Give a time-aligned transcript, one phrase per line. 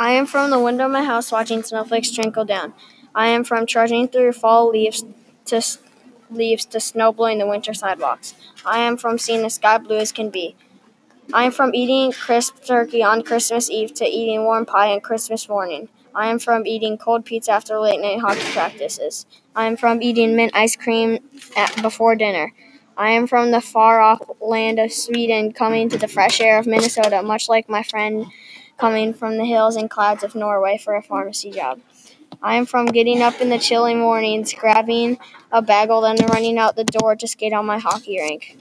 [0.00, 2.72] I am from the window of my house watching snowflakes trickle down.
[3.14, 5.04] I am from trudging through fall leaves
[5.44, 5.62] to
[6.30, 8.34] leaves to snow blowing the winter sidewalks.
[8.64, 10.56] I am from seeing the sky blue as can be.
[11.34, 15.50] I am from eating crisp turkey on Christmas Eve to eating warm pie on Christmas
[15.50, 15.90] morning.
[16.14, 19.26] I am from eating cold pizza after late night hockey practices.
[19.54, 21.18] I am from eating mint ice cream
[21.58, 22.54] at, before dinner.
[22.96, 26.66] I am from the far off land of Sweden, coming to the fresh air of
[26.66, 28.28] Minnesota, much like my friend
[28.80, 31.80] coming from the hills and clouds of Norway for a pharmacy job.
[32.42, 35.18] I am from getting up in the chilly mornings, grabbing
[35.52, 38.56] a bagel, then running out the door to skate on my hockey rink.